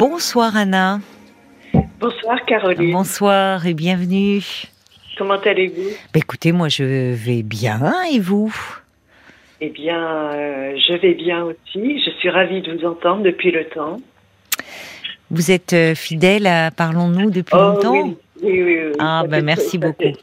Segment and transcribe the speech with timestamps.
[0.00, 0.98] Bonsoir Anna.
[2.00, 2.90] Bonsoir Caroline.
[2.90, 4.40] Bonsoir et bienvenue.
[5.18, 5.90] Comment allez-vous?
[6.14, 8.50] Bah, Écoutez, moi je vais bien et vous?
[9.60, 10.02] Eh bien,
[10.32, 12.00] euh, je vais bien aussi.
[12.02, 13.98] Je suis ravie de vous entendre depuis le temps.
[15.30, 17.92] Vous êtes euh, fidèle à Parlons-nous depuis Oh, longtemps?
[17.92, 18.92] oui, oui, oui, oui.
[18.98, 20.02] Ah, bah, fait merci ça beaucoup.
[20.02, 20.16] fait-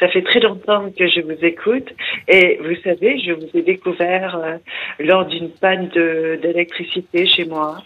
[0.00, 1.88] Ça fait très longtemps que je vous écoute
[2.28, 4.58] et vous savez, je vous ai découvert euh,
[4.98, 7.78] lors d'une panne de- d'électricité chez moi.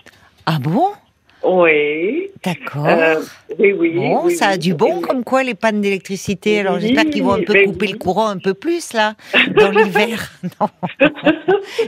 [0.45, 0.89] Ah bon?
[1.45, 2.87] Oui, D'accord.
[2.87, 3.21] euh,
[3.59, 3.91] oui, oui.
[3.95, 5.03] bon, oui, ça a oui, du bon oui.
[5.03, 6.59] comme quoi les pannes d'électricité.
[6.61, 9.15] Alors j'espère qu'ils vont un peu couper le courant un peu plus là,
[9.57, 10.33] dans l'hiver.
[10.61, 10.69] Non.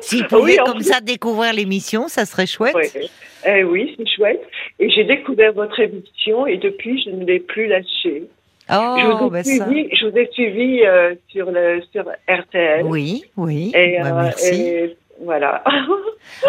[0.00, 0.84] S'ils pouvaient en comme plus.
[0.88, 2.74] ça découvrir l'émission, ça serait chouette.
[2.76, 3.10] Oui,
[3.46, 4.42] Eh oui c'est chouette.
[4.78, 8.24] Et j'ai découvert votre émission et depuis, je ne l'ai plus lâchée.
[8.68, 9.66] je, Oh, vous ai bah ça.
[9.66, 12.84] suivi, je vous ai suivi euh, sur, le, sur RTL.
[12.86, 13.72] Oui, oui.
[13.74, 14.62] Et, bah, euh, merci.
[14.62, 15.62] et voilà.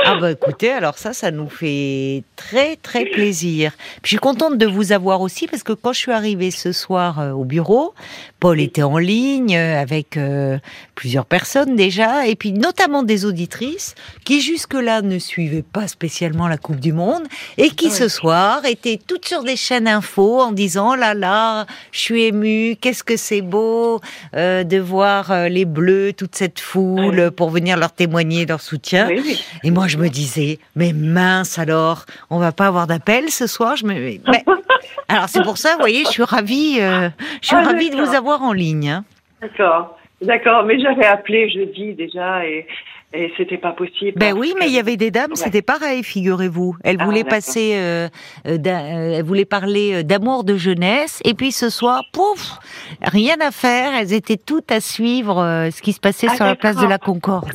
[0.06, 3.72] Ah bah écoutez, alors ça, ça nous fait très très plaisir.
[4.04, 7.20] Je suis contente de vous avoir aussi parce que quand je suis arrivée ce soir
[7.20, 7.94] euh, au bureau,
[8.42, 10.58] Paul était en ligne euh, avec euh,
[10.96, 13.94] plusieurs personnes déjà, et puis notamment des auditrices
[14.26, 17.22] qui jusque-là ne suivaient pas spécialement la Coupe du Monde
[17.60, 22.00] et qui ce soir étaient toutes sur des chaînes info en disant là là, je
[22.00, 24.02] suis émue, qu'est-ce que c'est beau
[24.36, 29.08] euh, de voir euh, les Bleus, toute cette foule pour venir leur témoigner leur soutien.
[29.08, 29.40] Oui.
[29.64, 33.76] Et moi, je me disais, mais mince alors, on va pas avoir d'appel ce soir.
[33.76, 34.20] Je me, mais-
[35.08, 37.10] alors c'est pour ça, vous voyez, je suis ravie, euh,
[37.42, 38.90] je suis Ah, ravie de vous avoir en ligne.
[38.90, 39.04] hein.
[39.42, 39.98] D'accord.
[40.22, 40.64] D'accord.
[40.66, 42.68] Mais j'avais appelé jeudi déjà et,
[43.14, 44.14] et c'était pas possible.
[44.18, 45.36] Ben oui, mais il y avait des dames, Ouais.
[45.36, 46.76] c'était pareil, figurez-vous.
[46.84, 48.08] Elles Ah, voulaient passer, euh,
[48.48, 52.58] euh, euh, elles voulaient parler d'amour de jeunesse, et puis ce soir, pouf,
[53.02, 53.94] rien à faire.
[53.94, 56.88] Elles étaient toutes à suivre euh, ce qui se passait Ah, sur la place de
[56.88, 57.52] la Concorde.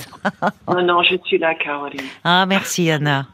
[0.69, 2.01] Non, non, je suis là, Caroline.
[2.25, 3.27] Ah, merci Anna,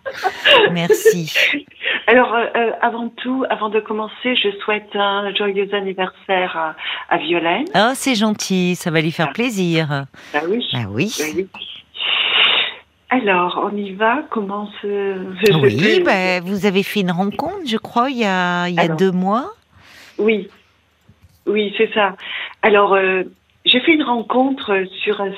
[0.72, 1.32] merci.
[2.06, 2.34] Alors,
[2.82, 6.74] avant tout, avant de commencer, je souhaite un joyeux anniversaire à,
[7.14, 7.64] à Violaine.
[7.74, 10.04] Ah, c'est gentil, ça va lui faire plaisir.
[10.34, 10.66] Ah oui.
[10.74, 11.14] Ah oui.
[11.34, 11.48] Oui.
[13.12, 14.22] Alors, on y va.
[14.30, 15.18] Comment se...
[15.62, 18.84] Oui, ben, vous avez fait une rencontre, je crois, il y a, il y a
[18.84, 18.96] Alors.
[18.96, 19.52] deux mois.
[20.16, 20.48] Oui,
[21.46, 22.16] oui, c'est ça.
[22.62, 23.24] Alors, euh,
[23.66, 25.30] j'ai fait une rencontre sur un,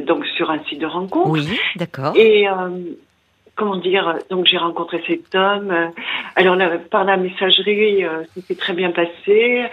[0.00, 1.30] donc sur un site de rencontre.
[1.30, 2.12] Oui, d'accord.
[2.14, 2.68] Et euh,
[3.56, 5.70] comment dire, donc j'ai rencontré cet homme.
[5.70, 5.88] euh,
[6.36, 9.64] Alors là, par la messagerie, euh, ça s'est très bien passé.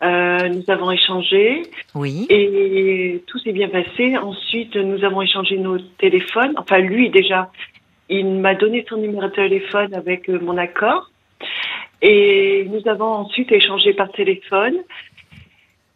[0.00, 1.62] Euh, nous avons échangé
[1.94, 4.16] Oui, et tout s'est bien passé.
[4.16, 6.52] Ensuite, nous avons échangé nos téléphones.
[6.56, 7.50] Enfin, lui déjà,
[8.08, 11.10] il m'a donné son numéro de téléphone avec euh, mon accord.
[12.00, 14.76] Et nous avons ensuite échangé par téléphone.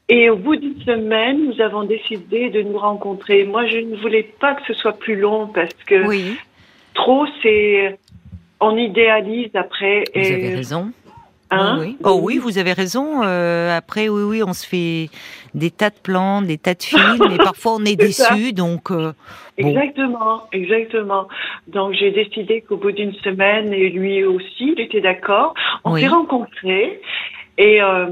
[0.08, 3.44] Et au bout d'une semaine, nous avons décidé de nous rencontrer.
[3.44, 6.36] Moi, je ne voulais pas que ce soit plus long parce que oui,
[6.94, 7.98] trop, c'est
[8.60, 10.04] on idéalise après.
[10.14, 10.92] vous et, avez raison.
[11.52, 11.96] Hein, oui, oui.
[12.04, 13.22] Oh oui, vous avez raison.
[13.22, 15.08] euh, après, oui, oui, on se fait
[15.54, 18.52] des tas de plans, des tas de films, et parfois on est déçu.
[18.52, 19.12] Donc, euh,
[19.58, 19.68] Bon.
[19.68, 21.28] Exactement, exactement.
[21.68, 25.52] Donc j'ai décidé qu'au bout d'une semaine, et lui aussi, il était d'accord,
[25.84, 26.00] on Oui.
[26.00, 27.00] s'est rencontrés.
[27.58, 28.06] Et euh,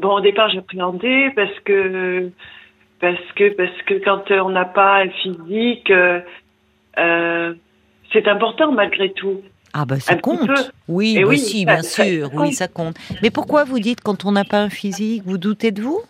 [0.00, 2.30] bon, au départ, j'appréhendais parce que
[2.98, 6.20] parce que parce que quand on n'a pas un physique, euh,
[6.98, 7.52] euh,
[8.12, 9.42] c'est important malgré tout.
[9.72, 10.72] Ah bah ça Un compte.
[10.88, 12.96] Oui, bah oui, si, ça- bien ça- sûr, ça oui, ça compte.
[13.22, 16.00] Mais pourquoi vous dites quand on n'a pas un physique, vous doutez de vous?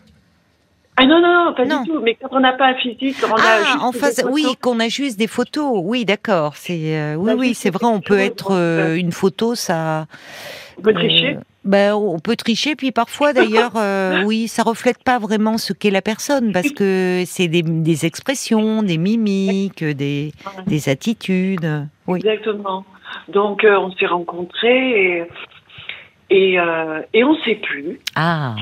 [0.97, 1.83] Ah non non, non pas Non.
[1.83, 2.01] du tout.
[2.03, 4.45] Mais quand on n'a pas un physique, on a Ah, juste en des face, oui,
[4.61, 5.81] qu'on a juste des photos.
[5.83, 6.57] Oui, d'accord.
[6.57, 7.87] C'est euh, oui, a oui, c'est vrai.
[7.87, 10.07] On peut être euh, une photo, ça.
[10.79, 11.37] On peut tricher.
[11.37, 13.73] Euh, ben, on peut tricher, puis parfois d'ailleurs,
[14.27, 18.83] oui, ça reflète pas vraiment ce qu'est la personne, parce que c'est des, des expressions,
[18.83, 20.33] des mimiques, des,
[20.67, 21.87] des attitudes.
[22.07, 22.19] Oui.
[22.25, 22.85] Exactement.
[23.33, 25.25] Donc euh, on s'est rencontrés et
[26.33, 27.99] et, euh, et on s'est plus.
[28.15, 28.55] Ah,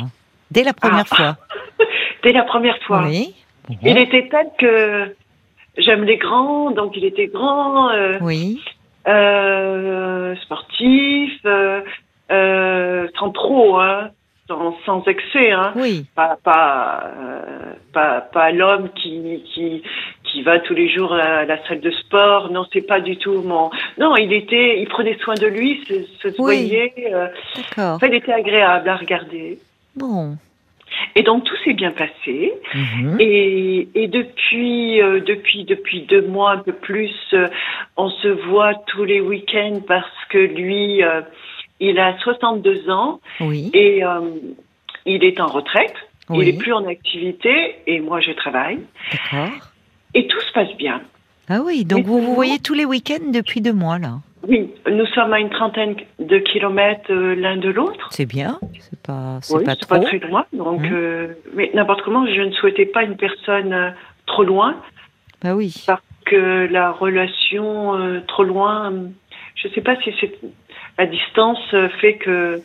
[0.50, 1.16] dès la première Ah.
[1.16, 1.36] fois.
[2.24, 3.04] Dès la première fois.
[3.04, 3.34] Oui.
[3.82, 5.14] Il était tel que
[5.76, 8.60] j'aime les grands, donc il était grand, euh, Oui.
[10.42, 11.32] sportif,
[13.18, 14.10] sans trop, hein,
[14.48, 15.72] sans, sans excès, hein.
[15.76, 16.06] Oui.
[16.16, 17.04] Pas pas
[17.92, 19.82] pas, pas l'homme qui qui
[20.30, 22.50] qui va tous les jours à la salle de sport.
[22.50, 23.70] Non, c'est pas du tout mon.
[23.98, 26.34] Non, il était, il prenait soin de lui, se, se Oui.
[26.38, 26.92] voyait.
[27.12, 27.96] euh, D'accord.
[27.96, 29.58] enfin, il était agréable à regarder.
[29.96, 30.36] Bon.
[31.14, 32.52] Et donc tout s'est bien passé.
[32.74, 33.16] Mhm.
[33.20, 37.46] Et, et depuis, euh, depuis, depuis deux mois, un peu plus, euh,
[37.96, 41.20] on se voit tous les week-ends parce que lui, euh,
[41.80, 43.70] il a 62 ans Oui.
[43.74, 44.02] et
[45.06, 45.94] il est en retraite.
[46.30, 46.48] Il Oui.
[46.50, 48.80] est plus en activité et moi je travaille.
[49.12, 49.48] D'accord.
[50.14, 51.00] Et tout se passe bien.
[51.48, 54.18] Ah oui, donc vous vous voyez tous les week-ends depuis deux mois là.
[54.46, 58.08] Oui, nous sommes à une trentaine de kilomètres euh, l'un de l'autre.
[58.12, 59.94] C'est bien, c'est pas, c'est Oui, pas c'est trop.
[59.96, 60.46] pas très loin.
[60.52, 60.90] Donc, Mhm.
[60.92, 63.90] euh, mais n'importe comment, je ne souhaitais pas une personne euh,
[64.26, 64.76] trop loin
[65.42, 65.74] Bah oui.
[65.86, 68.92] parce que la relation euh, trop loin,
[69.56, 70.32] je ne sais pas si c'est
[70.98, 72.60] la distance fait que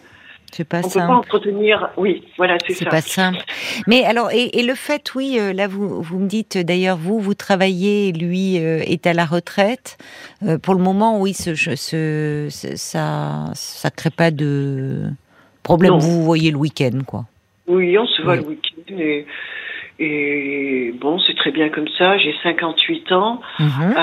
[0.55, 1.07] C'est pas on peut simple.
[1.07, 1.89] pas entretenir.
[1.97, 2.89] Oui, voilà, c'est C'est ça.
[2.91, 3.39] pas simple.
[3.87, 7.19] Mais alors, et, et le fait, oui, euh, là, vous, vous me dites, d'ailleurs, vous,
[7.19, 9.97] vous travaillez, lui euh, est à la retraite.
[10.43, 15.09] Euh, pour le moment, oui, ce, ce, ce- ce- ça, ça crée pas de
[15.63, 15.93] problème.
[15.93, 15.97] Non.
[15.97, 17.25] Vous voyez le week-end, quoi.
[17.67, 18.41] Oui, on se voit Oui.
[18.43, 19.25] le week-end et,
[19.99, 22.17] et bon, c'est très bien comme ça.
[22.17, 23.41] J'ai 58 ans.
[23.59, 23.95] Hum,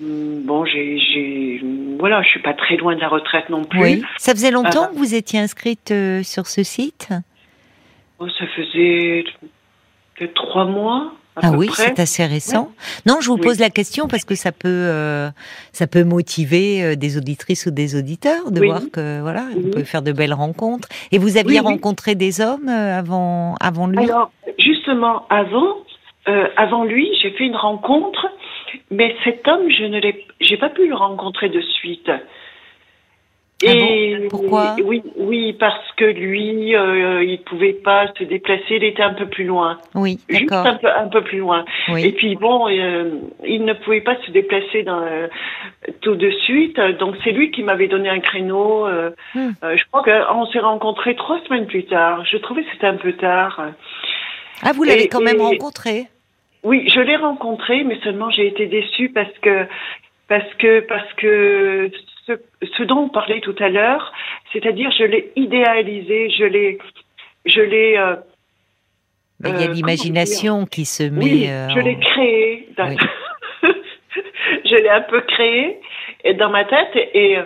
[0.00, 1.62] Bon, j'ai,
[2.00, 3.80] voilà, je suis pas très loin de la retraite non plus.
[3.80, 4.02] Oui.
[4.18, 4.90] Ça faisait longtemps Ah.
[4.92, 7.08] que vous étiez inscrite euh, sur ce site?
[8.18, 9.24] Oh, ça faisait
[10.16, 11.12] peut-être trois mois.
[11.36, 12.70] À Ah peu oui, c'est assez récent.
[13.06, 13.40] Non, je vous Oui.
[13.40, 15.30] pose la question parce que ça peut, euh,
[15.72, 18.66] ça peut motiver euh, des auditrices ou des auditeurs de Oui.
[18.68, 20.88] voir que voilà, on peut faire de belles rencontres.
[21.10, 23.98] Et vous aviez rencontré des hommes euh, avant, avant lui?
[23.98, 25.78] Alors, justement, avant,
[26.28, 28.28] euh, avant lui, j'ai fait une rencontre,
[28.90, 32.10] mais cet homme, je ne l'ai, j'ai pas pu le rencontrer de suite.
[33.66, 34.76] Ah bon Pourquoi?
[34.84, 39.26] Oui, oui, parce que lui, euh, il pouvait pas se déplacer, il était un peu
[39.26, 40.66] plus loin, Oui, juste d'accord.
[40.66, 41.64] un peu, un peu plus loin.
[41.88, 42.12] Et Oui.
[42.12, 43.10] puis bon, euh,
[43.46, 45.28] il ne pouvait pas se déplacer dans, euh,
[46.02, 48.86] tout de suite, donc c'est lui qui m'avait donné un créneau.
[48.86, 49.52] euh, Hmm.
[49.62, 52.24] je crois qu'on s'est rencontrés trois semaines plus tard.
[52.26, 53.62] Je trouvais que c'était un peu tard.
[54.62, 56.04] Ah, vous l'avez et- quand même et- rencontré?
[56.64, 59.66] Oui, je l'ai rencontré, mais seulement j'ai été déçue parce que
[60.28, 61.90] parce que parce que
[62.26, 62.32] ce,
[62.76, 64.12] ce dont on parlait tout à l'heure,
[64.52, 66.78] c'est-à-dire je l'ai idéalisé, je l'ai
[67.46, 68.16] je l'ai euh,
[69.40, 71.22] Mais Il y a Euh, l'imagination qui se met.
[71.24, 72.68] oui, euh, je l'ai en- créé.
[72.78, 72.96] dans- Oui.
[74.64, 75.80] je l'ai un peu créé
[76.38, 77.36] dans ma tête et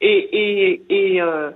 [0.00, 1.50] et et, et, euh,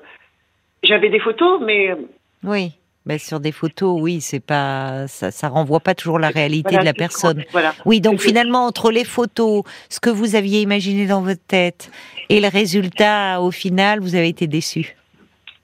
[0.82, 1.94] j'avais des photos, mais
[2.42, 2.72] Oui.
[3.06, 6.80] Ben, sur des photos, oui, c'est pas, ça, ça renvoie pas toujours la réalité voilà,
[6.80, 7.44] de la personne.
[7.52, 7.72] Voilà.
[7.84, 11.92] Oui, donc finalement, entre les photos, ce que vous aviez imaginé dans votre tête
[12.28, 14.96] et le résultat, au final, vous avez été déçu.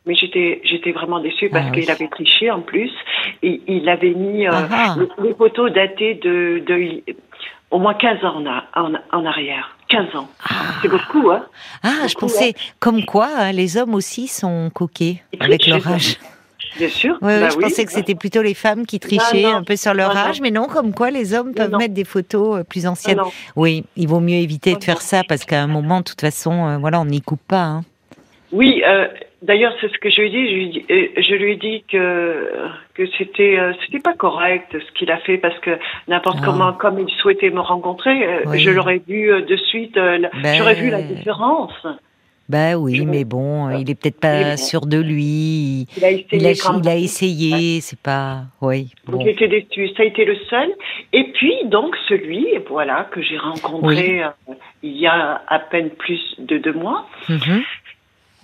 [0.06, 1.80] Mais j'étais j'étais vraiment déçue parce Ah oui.
[1.80, 2.90] qu'il avait triché en plus.
[3.42, 4.96] Et il avait mis euh, Ah ah.
[5.22, 7.02] les, photos datées de, de
[7.72, 9.76] au moins 15 ans en, en, en arrière.
[9.88, 10.28] 15 ans.
[10.48, 11.44] Ah, C'est beaucoup, hein
[11.82, 16.18] Ah, je pensais, comme quoi, hein, les hommes aussi sont coquets Ils avec leur âge.
[16.78, 17.18] Bien sûr.
[17.22, 17.64] Ouais, Bah je oui.
[17.64, 19.56] pensais que c'était plutôt les femmes qui trichaient non.
[19.56, 22.04] un peu sur leur Non, âge, mais non, comme quoi les hommes peuvent mettre des
[22.04, 23.20] photos euh, plus anciennes.
[23.56, 26.66] Oui, il vaut mieux éviter de faire ça parce qu'à un moment, de toute façon,
[26.68, 27.62] euh, voilà, on n'y coupe pas.
[27.64, 27.82] hein.
[28.52, 29.08] Oui, euh,
[29.40, 30.46] d'ailleurs, c'est ce que je lui ai dit.
[30.48, 32.48] Je lui ai dit, je lui ai dit que
[32.94, 35.70] que c'était euh, c'était pas correct ce qu'il a fait parce que
[36.06, 36.44] n'importe Ah.
[36.44, 38.60] comment, comme il souhaitait me rencontrer, Oui.
[38.60, 39.94] je l'aurais vu de suite.
[39.94, 40.28] Ben.
[40.56, 41.72] J'aurais vu la différence.
[42.48, 45.86] Bah oui, Je- mais bon, euh, il est peut-être pas sûr de lui.
[45.96, 46.26] Il a essayé.
[46.32, 46.46] Il
[46.88, 48.42] a, il essayé, c'est pas.
[48.60, 48.90] Oui.
[49.06, 49.24] Donc Bon.
[49.24, 49.88] j'étais déçue.
[49.96, 50.68] Ça a été le seul.
[51.12, 54.28] Et puis donc celui, voilà, que j'ai rencontré euh,
[54.82, 57.06] il y a à peine plus de deux mois.
[57.28, 57.62] Mhm.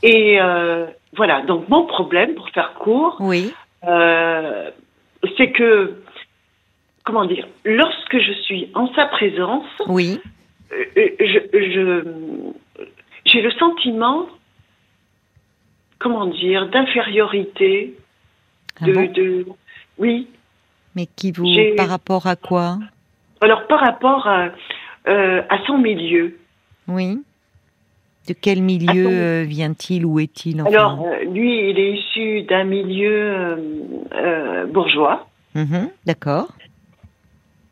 [0.04, 0.86] Et euh,
[1.16, 1.42] voilà.
[1.42, 3.52] Donc mon problème, pour faire court, Oui.
[3.86, 4.70] euh,
[5.36, 6.00] c'est que
[7.04, 10.20] comment dire, lorsque je suis en sa présence, Oui.
[10.70, 12.04] je, je-
[13.28, 14.26] j'ai le sentiment,
[15.98, 17.94] comment dire, d'infériorité.
[18.80, 19.47] Ah De, bon de,
[19.99, 20.28] oui,
[20.94, 21.47] mais qui vous.
[21.76, 22.78] Par rapport à quoi?
[23.40, 24.49] Alors par rapport à,
[25.08, 26.38] euh, à son milieu.
[26.87, 27.18] Oui.
[28.28, 29.14] De quel milieu Attends.
[29.14, 30.04] euh, vient-il?
[30.04, 30.70] Où est-il enfin?
[30.70, 33.56] Alors euh, lui, il est issu d'un milieu
[34.12, 35.26] euh, bourgeois.
[35.54, 36.49] Mhm, D'accord.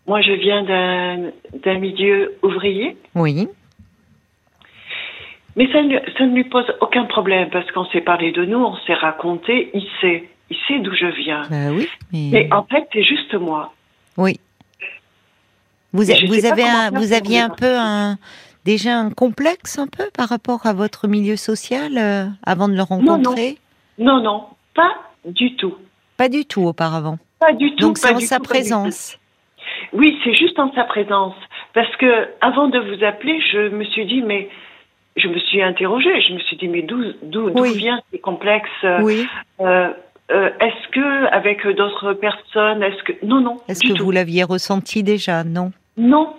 [0.06, 1.30] Moi, je viens d'un
[1.64, 2.96] d'un milieu ouvrier.
[3.14, 3.48] Oui.
[5.56, 8.58] Mais ça, ne- ça ne lui pose aucun problème parce qu'on s'est parlé de nous,
[8.58, 11.42] on s'est raconté, il sait, il sait d'où je viens.
[11.50, 11.88] Bah oui.
[12.12, 12.28] Mais...
[12.32, 13.72] Mais en fait, c'est juste moi.
[14.18, 14.38] Oui.
[15.92, 18.18] Vous, a- avez un, aviez un peu un
[18.66, 22.78] déjà un complexe un peu par rapport à votre milieu social euh, avant de le
[22.80, 22.84] non.
[22.84, 23.56] rencontrer?
[23.98, 24.44] Non, non,
[24.74, 24.92] pas
[25.24, 25.74] du tout.
[26.18, 27.18] Pas du tout auparavant.
[27.40, 27.86] Pas du tout.
[27.86, 28.42] Donc c'est en sa tout.
[28.44, 29.18] présence.
[29.92, 31.34] Oui, c'est juste en sa présence.
[31.72, 34.48] Parce que avant de vous appeler, je me suis dit, mais
[35.16, 36.20] je me suis interrogée.
[36.28, 37.02] Je me suis dit, mais d'où
[37.54, 37.74] Oui.
[37.76, 39.26] vient ces complexes euh, Oui.
[39.60, 39.88] euh,
[40.30, 44.04] euh, Est-ce que avec d'autres personnes, est-ce que non, non, Est-ce que tout.
[44.04, 45.72] vous l'aviez ressenti déjà Non?
[45.96, 46.34] Non,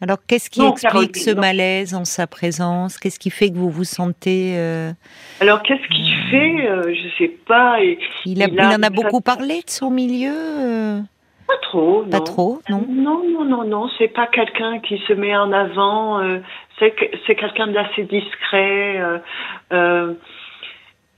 [0.00, 1.40] Alors qu'est-ce qui Non, explique ce non.
[1.40, 2.98] malaise en sa présence?
[2.98, 4.92] Qu'est-ce qui fait que vous vous sentez euh,
[5.40, 7.82] Alors qu'est-ce qu'il fait euh, Je sais pas.
[7.82, 11.00] Et il, a- Il il a en a beaucoup parlé de son milieu
[11.48, 12.02] pas trop.
[12.10, 12.24] Pas non.
[12.24, 12.84] trop, non?
[12.90, 13.88] Non, non, non, non.
[13.96, 16.20] C'est pas quelqu'un qui se met en avant.
[16.20, 16.40] euh,
[16.78, 19.00] C'est que- c'est quelqu'un d'assez discret.
[19.00, 19.18] euh,
[19.72, 20.14] euh,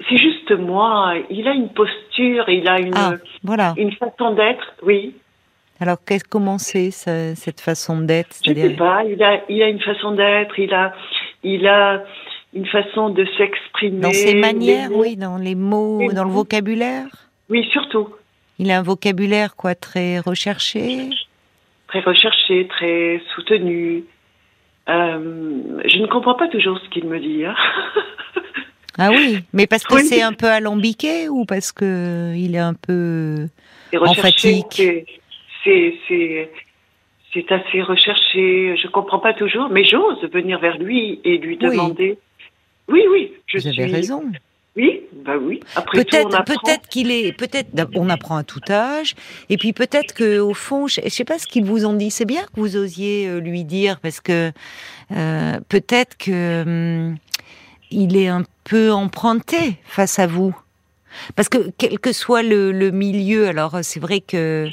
[0.09, 1.15] c'est juste moi.
[1.29, 3.13] Il a une posture, il a une, Ah,
[3.45, 3.75] voilà.
[3.77, 4.75] une façon d'être.
[4.83, 5.15] Oui,
[5.83, 9.03] Alors, qu'est-ce comment c'est ce- cette façon d'être je sais C'est-à-dire, pas.
[9.05, 10.59] Il a, il a une façon d'être.
[10.59, 10.93] Il a,
[11.43, 12.03] il a
[12.53, 14.01] une façon de s'exprimer.
[14.01, 17.07] dans ses manières, oui, dans les mots, dans le vocabulaire.
[17.49, 18.09] Oui, surtout.
[18.59, 21.09] Il a un vocabulaire quoi très recherché.
[21.89, 24.05] Très recherché, très soutenu.
[24.91, 27.45] Euh, je ne comprends pas toujours ce qu'il me dit.
[27.45, 27.55] hein.
[28.99, 30.03] Ah oui, mais parce que Oui.
[30.05, 33.47] c'est un peu alambiqué ou parce que il est un peu
[34.17, 34.65] fatigue.
[35.65, 36.51] c'est-
[37.33, 38.77] c'est assez recherché.
[38.77, 41.71] Je comprends pas toujours, mais j'ose venir vers lui et lui Oui.
[41.71, 42.19] demander.
[42.89, 43.81] Oui, oui, je vous suis.
[43.83, 44.25] avez raison.
[44.77, 45.61] Oui, bah oui.
[45.75, 49.17] Après Peut-être, qu'il est, peut-être, on apprend à tout âge,
[49.49, 52.11] et puis peut-être que au fond, je, je sais pas ce qu'ils vous ont dit.
[52.11, 54.53] C'est bien que vous osiez euh, lui dire parce que
[55.11, 57.17] euh, peut-être que hum,
[57.91, 60.57] il est un peu emprunté face à vous,
[61.35, 64.69] parce que quel que soit le, le milieu, alors c'est vrai que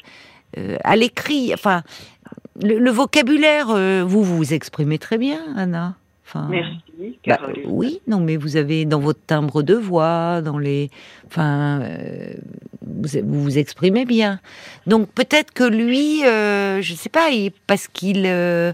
[0.57, 1.81] euh, à l'écrit, enfin,
[2.61, 5.95] le, le vocabulaire, euh, vous vous exprimez très bien, Anna.
[6.27, 10.89] Enfin, Merci, bah, oui, non, mais vous avez dans votre timbre de voix, dans les,
[11.25, 12.33] enfin, euh,
[12.85, 14.41] vous, vous vous exprimez bien.
[14.87, 18.73] Donc peut-être que lui, euh, je sais pas, il- parce qu'il, euh,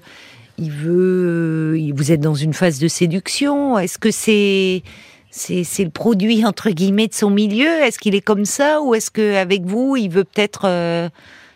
[0.58, 3.78] il veut, il- vous êtes dans une phase de séduction.
[3.78, 4.82] Est-ce que c'est,
[5.30, 7.70] c'est, c'est le produit entre guillemets de son milieu?
[7.84, 8.82] Est-ce qu'il est comme ça?
[8.82, 10.66] Ou est-ce que avec vous, il veut peut-être,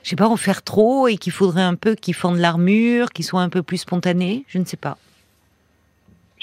[0.03, 3.25] je sais pas, en faire trop et qu'il faudrait un peu qu'il fende l'armure, qu'il
[3.25, 4.45] soit un peu plus spontané?
[4.47, 4.99] Je ne sais pas.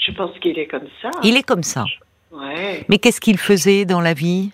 [0.05, 1.09] Je pense qu'il est comme ça.
[1.23, 1.85] Il est comme ça.
[2.31, 2.85] Ouais.
[2.89, 4.51] Mais qu'est-ce qu'il faisait dans la vie?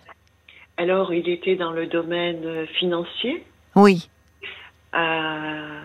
[0.77, 3.43] Alors, il était dans le domaine euh, financier.
[3.75, 4.09] Oui,
[4.93, 5.79] Euh,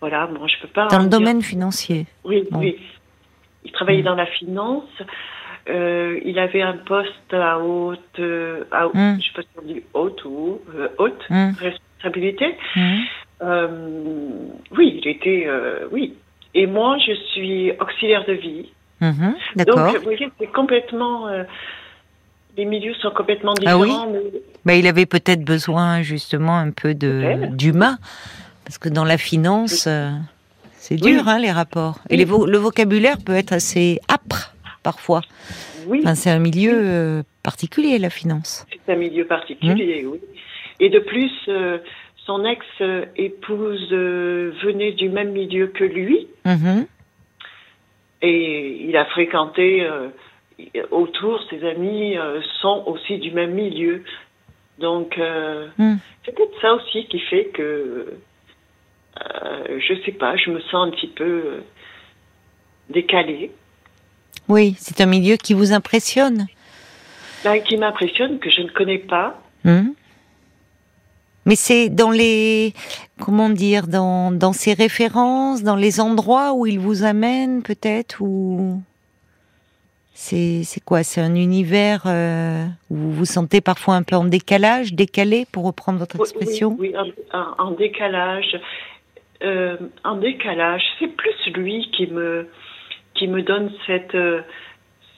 [0.00, 0.86] voilà, bon, je peux pas.
[0.88, 2.06] dans le dire domaine financier.
[2.24, 2.60] Oui, Bon.
[2.60, 2.78] oui.
[3.64, 4.04] Il travaillait Mm.
[4.06, 4.84] dans la finance.
[5.68, 8.18] Euh, il avait un poste à haute,
[8.72, 9.20] à, Mm.
[9.20, 12.56] je sais pas si on dit haute ou euh, haute Hum, responsabilité.
[13.42, 15.48] Euh, oui, il était,
[15.90, 16.14] oui.
[16.54, 18.72] Et moi, je suis auxiliaire de vie.
[19.56, 19.86] D'accord.
[19.86, 21.42] Donc, vous voyez, c'est complètement, euh,
[22.56, 24.10] les milieux sont complètement Ah oui différents.
[24.10, 24.20] mais-
[24.64, 27.98] Bah, il avait peut-être besoin justement un peu de d'humain,
[28.64, 30.10] parce que dans la finance, euh,
[30.74, 31.12] c'est Oui.
[31.14, 31.98] dur hein, les rapports.
[32.08, 32.18] Et Oui.
[32.18, 35.22] les vo- le vocabulaire peut être assez âpre parfois.
[35.88, 38.66] Oui, Enfin, c'est un milieu euh, particulier la finance.
[38.86, 40.20] c'est un milieu particulier, oui.
[40.78, 41.30] Et de plus,
[42.26, 46.28] son ex-épouse venait du même milieu que lui.
[46.44, 46.86] Mhm.
[48.22, 50.08] Et il a fréquenté euh,
[50.90, 54.04] autour, ses amis euh, sont aussi du même milieu.
[54.78, 55.96] Donc, euh, Hmm.
[56.24, 58.14] c'est peut-être ça aussi qui fait que,
[59.68, 61.62] je sais pas, je me sens un petit peu
[62.88, 63.50] décalée.
[64.48, 66.46] Oui, c'est un milieu qui vous impressionne?
[67.44, 69.40] Là, qui m'impressionne, que je ne connais pas.
[69.64, 69.94] Mhm.
[71.44, 72.72] Mais c'est dans les,
[73.20, 78.80] comment dire, dans, dans ses références, dans les endroits où il vous amène peut-être, ou
[80.14, 81.02] c'est c'est quoi?
[81.02, 85.64] C'est un univers euh, où vous vous sentez parfois un peu en décalage, décalé, pour
[85.64, 86.76] reprendre votre expression?
[86.78, 86.94] Oui,
[87.32, 88.60] en décalage.
[89.42, 92.46] Euh, en décalage, c'est plus lui qui me
[93.14, 94.42] qui me donne cette euh,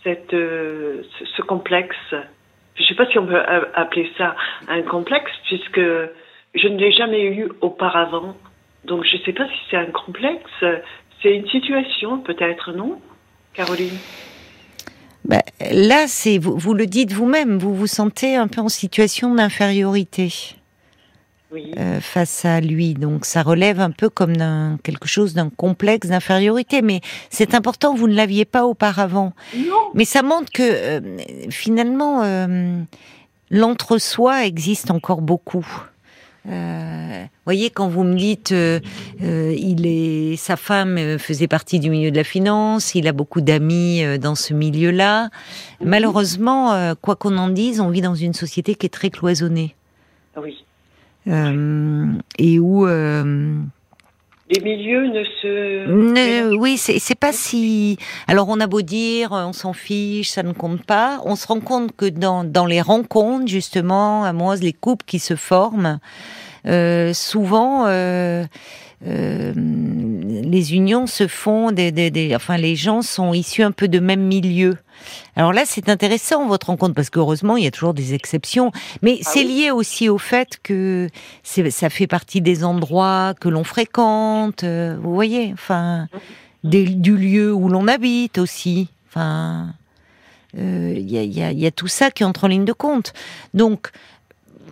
[0.03, 2.15] cette ce, ce complexe.
[2.75, 3.41] Je ne sais pas si on peut
[3.75, 4.35] appeler ça
[4.69, 8.37] un complexe puisque je ne l'ai jamais eu auparavant.
[8.85, 10.65] Donc je ne sais pas si c'est un complexe.
[11.23, 13.01] C'est une situation peut-être, non,
[13.55, 13.97] Caroline?
[15.25, 15.41] Bah,
[15.71, 20.55] Là, c'est vous le dites vous-même, vous vous sentez un peu en situation d'infériorité.
[21.55, 21.71] Oui.
[21.79, 22.95] euh, face à lui.
[22.95, 24.35] Donc ça relève un peu comme
[24.83, 26.83] quelque chose d'un complexe d'infériorité.
[26.83, 29.33] Mais c'est important, vous ne l'aviez pas auparavant.
[29.57, 29.91] non.
[29.95, 31.01] Mais ça montre que euh,
[31.51, 32.83] finalement euh,
[33.51, 35.67] l'entre-soi existe encore beaucoup.
[36.47, 38.79] Euh, voyez, quand vous me dites, euh,
[39.23, 43.41] euh, il est, sa femme faisait partie du milieu de la finance, il a beaucoup
[43.41, 45.31] d'amis dans ce milieu-là.
[45.83, 49.75] Malheureusement, quoi qu'on en dise, on vit dans une société qui est très cloisonnée
[50.37, 50.65] Oui.
[51.29, 52.07] Euh,
[52.39, 53.57] et où euh,
[54.51, 55.87] Les milieux ne se.
[56.51, 57.97] ne- oui c'est c'est pas si
[58.29, 61.47] alors on a beau dire euh, on s'en fiche ça ne compte pas on se
[61.47, 65.99] rend compte que dans dans les rencontres justement amoureuses les couples qui se forment
[66.67, 68.45] euh, souvent euh,
[69.07, 69.53] euh,
[70.55, 74.01] les unions se font des, des, des- enfin les gens sont issus un peu de
[74.01, 74.77] même milieu
[75.37, 78.71] alors là c'est intéressant votre rencontre parce qu'heureusement il y a toujours des exceptions
[79.03, 79.63] mais Ah c'est oui.
[79.63, 81.09] lié aussi au fait que
[81.43, 86.09] ça fait partie des endroits que l'on fréquente euh, vous voyez enfin
[86.65, 88.89] du lieu où l'on habite aussi.
[89.09, 89.75] Enfin,
[90.57, 93.13] il y, a, tout ça qui entre en ligne de compte.
[93.53, 93.91] Donc,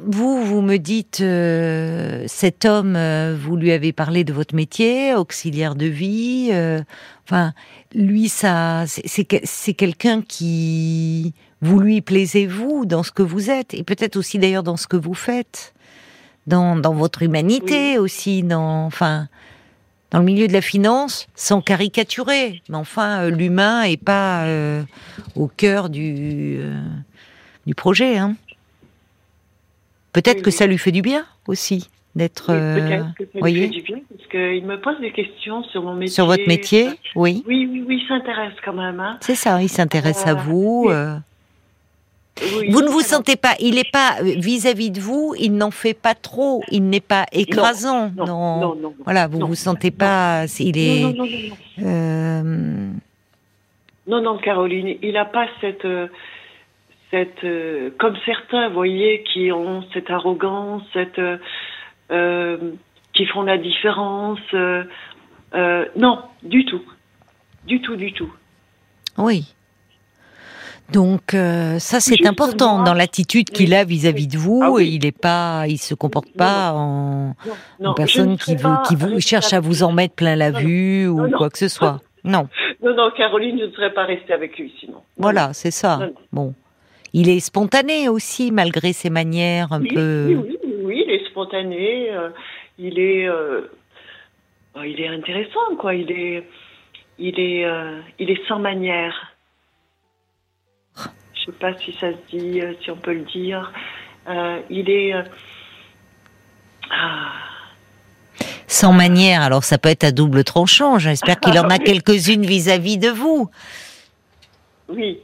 [0.04, 5.14] vous, vous me dites, euh, cet homme, euh, vous lui avez parlé de votre métier,
[5.14, 6.50] auxiliaire de vie.
[6.52, 6.80] Euh,
[7.24, 7.52] enfin,
[7.94, 14.16] lui, ça, c'est quelqu'un qui, vous lui plaisez-vous dans ce que vous êtes et peut-être
[14.16, 15.74] aussi d'ailleurs dans ce que vous faites,
[16.46, 19.28] dans, votre humanité aussi, dans, enfin,
[20.10, 22.62] dans le milieu de la finance, sans caricaturer.
[22.68, 24.46] Mais enfin, l'humain est pas
[25.36, 26.60] au cœur du
[27.66, 28.34] du projet, hein.
[30.12, 32.46] Peut-être que ça lui fait du bien aussi d'être.
[32.48, 35.94] peut-être que ça lui fait du bien parce qu'il me pose des questions sur mon
[35.94, 36.14] métier.
[36.14, 37.42] Sur votre métier, oui.
[37.46, 39.00] Oui, oui, oui, il s'intéresse quand même.
[39.00, 39.18] Hein.
[39.20, 40.88] C'est ça, il s'intéresse à euh, vous.
[40.90, 41.16] Euh.
[42.70, 45.94] vous ne vous sentez pas, il n'est pas euh, vis-à-vis de vous, il n'en fait
[45.94, 48.10] pas trop, il n'est pas écrasant.
[48.16, 51.02] Non, non, non, voilà, vous ne vous sentez pas, il est.
[51.02, 51.26] Non, non,
[51.78, 53.00] non,
[54.06, 54.20] non.
[54.20, 55.86] non, Caroline, il n'a pas cette
[57.12, 61.36] cette, euh, comme certains, vous voyez, qui ont cette arrogance, cette, euh,
[62.10, 62.56] euh,
[63.12, 64.40] qui font la différence.
[64.52, 66.82] non, du tout,
[67.66, 68.32] du tout, du tout.
[69.18, 69.54] Oui.
[70.90, 74.60] Donc ça c'est important dans l'attitude qu'il a vis-à-vis de vous.
[74.62, 77.34] Ah et il est pas, il se comporte pas en,
[77.94, 81.48] personne qui vous, qui vous cherche à vous en mettre plein la vue ou quoi
[81.48, 82.00] que ce soit.
[82.24, 82.48] Non.
[82.82, 85.02] Non, non, Caroline, je ne serais pas restée avec lui sinon.
[85.16, 86.10] Voilà, c'est ça.
[86.30, 86.54] Bon
[87.12, 90.26] il est spontané aussi, malgré ses manières un peu.
[90.28, 92.10] Oui, oui, oui, il est spontané.
[92.10, 92.30] Euh,
[92.78, 93.70] il est, euh,
[94.74, 95.94] oh, il est intéressant, quoi.
[95.94, 96.48] Il est,
[97.18, 99.34] il est, euh, il est sans manière.
[100.96, 103.72] Je sais pas si ça se dit, si on peut le dire.
[104.70, 105.12] il est.
[106.90, 107.32] Ah.
[108.68, 110.98] Sans manière, alors ça peut être à double tranchant.
[110.98, 113.50] J'espère qu'il en a quelques-unes vis-à-vis de vous.
[114.88, 115.20] Oui,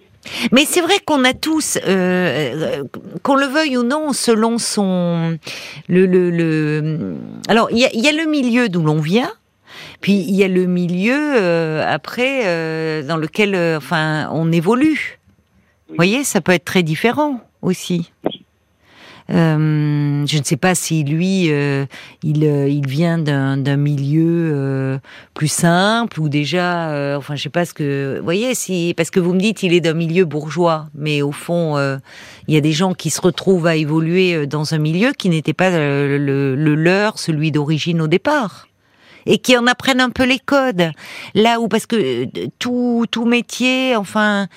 [0.52, 2.84] mais c'est vrai qu'on a tous, euh, euh,
[3.22, 5.38] qu'on le veuille ou non, selon son
[5.88, 7.16] le le, le...
[7.48, 9.32] alors il y a, y a, le milieu d'où l'on vient.
[10.00, 15.18] Puis il y a le milieu euh, après euh, dans lequel, euh, enfin, on évolue.
[15.88, 18.12] Vous voyez, ça peut être très différent aussi.
[19.30, 21.84] Euh, je ne sais pas si lui, euh,
[22.22, 24.98] il, euh, il vient d'un milieu
[25.34, 29.20] plus simple ou déjà, enfin, je sais pas ce que, vous voyez, si parce que
[29.20, 31.78] vous me dites il est d'un milieu bourgeois, mais au fond,
[32.48, 35.52] il y a des gens qui se retrouvent à évoluer dans un milieu qui n'était
[35.52, 38.68] pas le, le leur, celui d'origine au départ
[39.26, 40.90] et qui en apprennent un peu les codes.
[41.34, 42.24] Là où, parce que
[42.58, 44.48] tout, tout métier, enfin,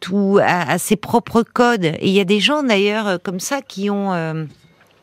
[0.00, 1.84] tout à, ses propres codes.
[1.84, 4.44] Et il y a des gens d'ailleurs euh, comme ça qui ont euh,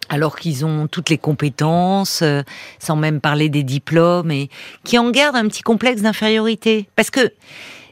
[0.09, 2.41] alors qu'ils ont toutes les compétences, euh,
[2.79, 4.49] sans même parler des diplômes, et
[4.83, 6.89] qui en gardent un petit complexe d'infériorité.
[6.95, 7.31] Parce que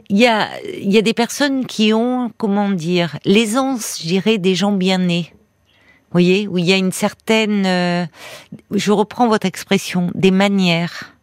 [0.10, 4.54] il y a, y a des personnes qui ont, comment dire, l'aisance, je dirais, des
[4.54, 5.32] gens bien nés.
[5.32, 8.08] Vous voyez, où il y a une certaine,
[8.72, 11.16] je reprends votre expression, des manières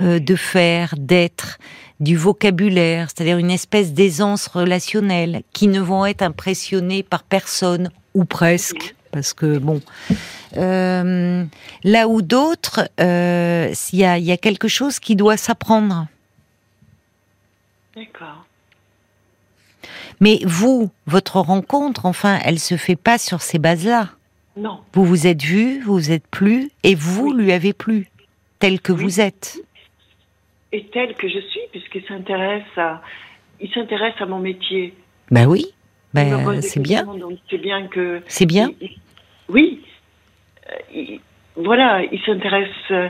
[0.00, 1.58] de faire, d'être,
[2.00, 8.24] du vocabulaire, c'est-à-dire une espèce d'aisance relationnelle, qui ne vont être impressionnés par personne, ou
[8.24, 9.80] presque, parce que bon,
[10.56, 11.44] euh,
[11.84, 16.06] là où d'autres, euh, il y, a, y a quelque chose qui doit s'apprendre.
[17.94, 18.46] D'accord.
[20.20, 24.10] Mais vous, votre rencontre, enfin, elle se fait pas sur ces bases-là.
[24.56, 24.80] Non.
[24.94, 28.10] Vous vous êtes vu, vous vous êtes plu, et vous lui avez plu,
[28.58, 29.58] tel que vous êtes
[30.72, 33.02] est tel que je suis, puisqu'il s'intéresse à,
[33.60, 34.94] il s'intéresse à mon métier.
[35.30, 35.66] Ben oui,
[36.14, 37.04] ben, c'est bien.
[37.50, 38.22] c'est bien que.
[38.26, 38.70] C'est bien.
[39.48, 39.82] oui.
[40.70, 41.18] Euh,
[41.56, 42.68] voilà, il s'intéresse.
[42.90, 43.08] Euh,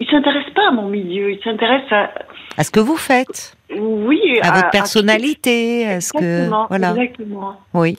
[0.00, 2.12] il s'intéresse pas à mon milieu, il s'intéresse à.
[2.56, 3.56] À ce que vous faites.
[3.74, 4.20] Oui.
[4.42, 6.48] À, votre personnalité, à, ce que.
[6.68, 6.90] Voilà.
[6.90, 7.60] Exactement.
[7.72, 7.96] Oui.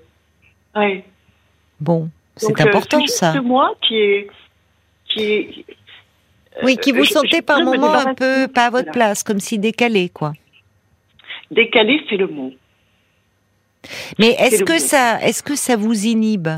[0.75, 1.03] Oui.
[1.79, 3.33] Bon, c'est euh, important ça.
[3.33, 4.27] C'est moi qui est
[5.09, 5.65] qui est
[6.61, 10.09] oui, qui vous sentez par moments un peu pas à votre place, comme si décalé,
[10.09, 10.33] quoi.
[11.49, 12.51] Décalé, c'est le mot.
[14.19, 16.49] Mais est-ce que ça, est-ce que ça vous inhibe?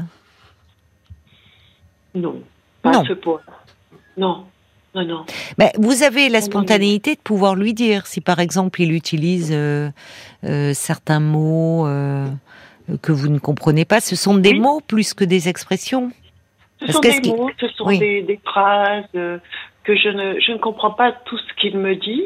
[2.14, 2.42] Non,
[2.82, 3.02] pas non.
[3.02, 3.42] à ce point.
[4.18, 4.46] Non.
[4.94, 5.26] Non, non.
[5.58, 9.90] Mais vous avez la spontanéité de pouvoir lui dire si par exemple il utilise euh,
[10.46, 12.26] euh, certains mots euh,
[13.02, 14.00] que vous ne comprenez pas.
[14.00, 16.12] Ce sont des mots plus que des expressions.
[16.80, 19.04] Ce sont des mots, ce sont des, des, phrases,
[19.86, 22.24] que je ne, je ne comprends pas tout ce qu'il me dit.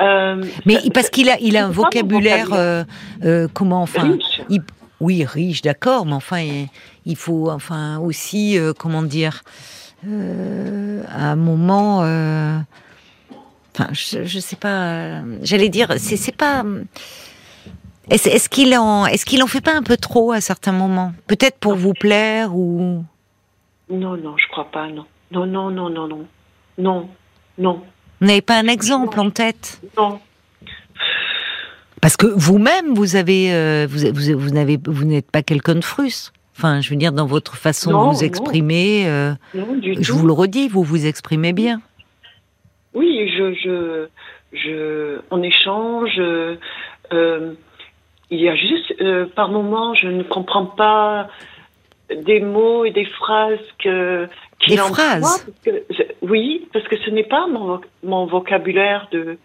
[0.00, 2.84] Euh, Mais parce qu'il a, il a un vocabulaire, euh,
[3.24, 4.16] euh, comment, enfin,
[5.00, 6.44] oui, riche, d'accord, mais enfin,
[7.04, 9.42] il, faut, enfin, aussi, comment dire,
[10.04, 12.02] à un moment,
[13.74, 15.22] Enfin, je, je sais pas.
[15.42, 16.62] J'allais dire, c'est pas.
[18.10, 21.14] Est-ce est-ce qu'il en est-ce qu'il en fait pas un peu trop à certains moments?
[21.26, 23.02] Peut-être pour vous plaire ou.
[23.88, 25.06] Non, non, je crois pas, non.
[25.30, 26.26] Non, non, non, non, non.
[26.78, 27.08] Non,
[27.58, 27.82] non,
[28.20, 30.18] Vous n'avez pas un exemple en tête non.
[32.00, 35.84] Parce que vous-même, vous avez, euh, vous, vous, vous n'avez, vous n'êtes pas quelqu'un de
[35.84, 36.32] frustre.
[36.56, 38.26] Enfin, je veux dire, dans votre façon Non, de vous non.
[38.26, 40.18] exprimer, euh, Non, du je tout.
[40.18, 41.80] vous le redis, vous vous exprimez bien.
[42.94, 44.06] Oui, je, je,
[44.52, 46.18] je, on échange.
[46.18, 46.56] euh,
[48.30, 48.94] il y a juste,
[49.34, 51.28] par moments, je ne comprends pas
[52.24, 54.26] des mots et des phrases que
[54.68, 59.08] Des phrases parce que je- Oui, parce que ce n'est pas mon, voc- mon vocabulaire
[59.12, 59.38] de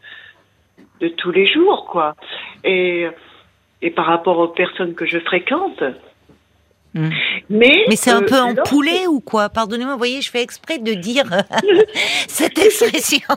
[1.01, 2.15] de tous les jours, quoi.
[2.63, 3.07] Et
[3.81, 5.83] et par rapport aux personnes que je fréquente.
[6.93, 7.09] Hmm.
[7.49, 9.49] Mais Mais c'est un euh, peu en poulet ou quoi?
[9.49, 11.25] Pardonnez-moi, vous voyez, je fais exprès de dire
[12.27, 13.27] cette expression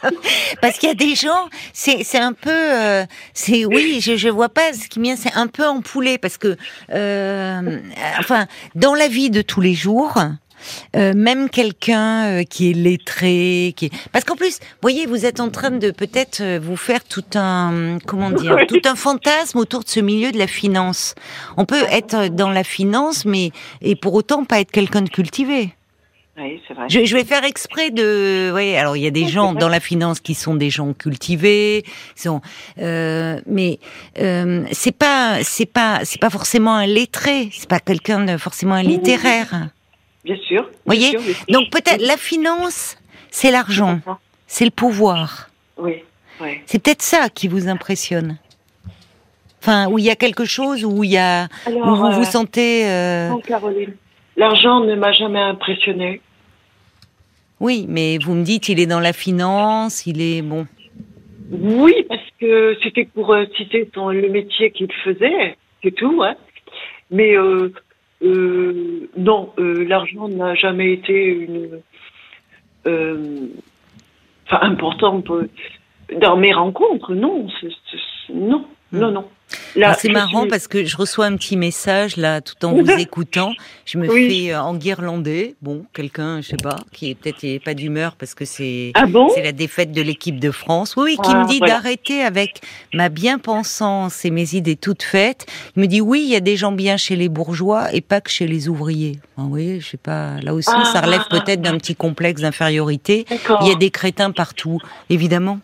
[0.60, 4.28] parce qu'il y a des gens, c'est c'est un peu, euh, c'est oui, je je
[4.28, 6.56] vois pas ce qui vient, c'est un peu en poulet parce que,
[6.92, 7.78] euh,
[8.18, 10.14] enfin, dans la vie de tous les jours.
[10.96, 13.92] Euh, même quelqu'un euh, qui est lettré, qui est...
[14.12, 17.24] parce qu'en plus, vous voyez, vous êtes en train de peut-être euh, vous faire tout
[17.34, 18.66] un comment dire, Oui.
[18.66, 21.14] tout un fantasme autour de ce milieu de la finance.
[21.56, 23.50] On peut être dans la finance, mais
[23.82, 25.74] et pour autant pas être quelqu'un de cultivé.
[26.38, 26.84] Oui, c'est vrai.
[26.90, 28.52] Je, je vais faire exprès de.
[28.54, 30.92] Oui, alors il y a des Oui, gens dans la finance qui sont des gens
[30.92, 31.82] cultivés,
[32.14, 32.42] sont,
[32.78, 33.78] euh, mais
[34.18, 38.74] euh, c'est pas, c'est pas, c'est pas forcément un lettré, c'est pas quelqu'un de forcément
[38.74, 39.70] un littéraire.
[40.26, 40.62] Bien sûr.
[40.64, 41.44] bien Voyez sûr, bien sûr.
[41.48, 42.96] Donc peut-être la finance,
[43.30, 44.00] c'est l'argent,
[44.48, 45.48] c'est le pouvoir.
[45.78, 46.02] Oui,
[46.40, 46.58] oui.
[46.66, 48.36] C'est peut-être ça qui vous impressionne.
[49.62, 52.20] Enfin, où il y a quelque chose où il y a, où Alors, vous vous
[52.22, 52.88] euh, sentez.
[52.88, 53.94] euh, non, Caroline,
[54.36, 56.20] l'argent ne m'a jamais impressionné.
[57.60, 60.66] Oui, mais vous me dites, il est dans la finance, il est bon.
[61.50, 66.20] Oui, parce que c'était pour euh, citer le métier qu'il faisait, c'est tout.
[66.22, 66.34] Hein.
[67.10, 67.72] Mais euh,
[68.22, 71.80] non, euh, l'argent n'a jamais été une,
[72.86, 73.46] euh,
[74.46, 75.42] enfin important pour-
[76.20, 77.14] dans mes rencontres.
[77.14, 77.46] Non,
[78.32, 79.24] non, non, non.
[79.76, 82.72] Là, Ah, c'est marrant suis- parce que je reçois un petit message là, tout en
[82.72, 83.52] vous écoutant.
[83.84, 84.46] Je me Oui.
[84.46, 85.54] fais euh, enguirlander.
[85.62, 89.28] Bon, quelqu'un, je sais pas, qui est peut-être pas d'humeur parce que c'est Ah bon?
[89.34, 90.94] c'est la défaite de l'équipe de France.
[90.96, 91.74] Oui, oui, qui Ah, me dit voilà.
[91.74, 92.60] d'arrêter avec
[92.92, 95.46] ma bien-pensance et mes idées toutes faites.
[95.76, 98.20] Il me dit oui, il y a des gens bien chez les bourgeois et pas
[98.20, 99.20] que chez les ouvriers.
[99.36, 100.40] Enfin, oui, je sais pas.
[100.42, 101.00] Là aussi, ça Ah.
[101.02, 103.26] relève peut-être d'un petit complexe d'infériorité.
[103.60, 105.60] Il y a des crétins partout, évidemment.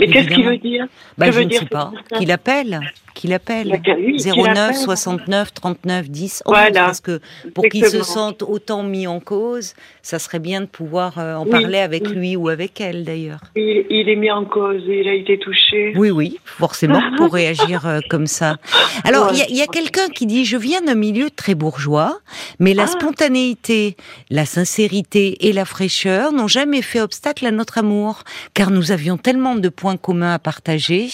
[0.00, 0.86] Mais qu'est-ce qu'il veut dire
[1.16, 1.92] Bah, Que je veut ne dire sais pas.
[2.16, 2.80] Qu'il appelle.
[3.14, 3.68] Qu'il appelle.
[3.68, 4.76] D'accord, oui, qu'il 09 appelle.
[4.76, 6.84] 69 39 10 11 Voilà.
[6.86, 7.20] parce que
[7.54, 8.14] pour qu'il se Exactement.
[8.14, 12.04] sente autant mis en cause, ça serait bien de pouvoir euh, en Oui, parler avec
[12.06, 12.12] oui.
[12.14, 13.40] lui ou avec elle d'ailleurs.
[13.56, 15.92] il, il est mis en cause, il a été touché.
[15.96, 18.56] Oui, oui, forcément pour réagir euh, comme ça.
[19.04, 22.20] Alors, il y a, quelqu'un qui dit je viens d'un milieu très bourgeois,
[22.58, 22.86] mais la Ah.
[22.86, 23.96] spontanéité,
[24.30, 29.16] la sincérité et la fraîcheur n'ont jamais fait obstacle à notre amour, car nous avions
[29.16, 31.08] tellement de points communs à partager.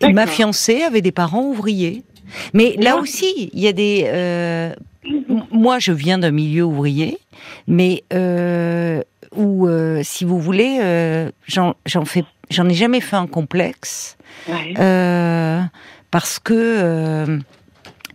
[0.00, 2.02] Et ma fiancée avait des parents ouvriers.
[2.54, 4.04] Mais là aussi, il y a des.
[4.06, 4.72] euh,
[5.50, 7.18] moi, je viens d'un milieu ouvrier,
[7.66, 9.02] mais euh,
[9.34, 14.16] où, euh, si vous voulez, euh, j'en j'en fais, j'en ai jamais fait un complexe
[14.48, 14.74] Ouais.
[16.10, 17.38] parce que.